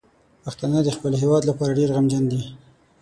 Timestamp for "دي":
2.31-2.41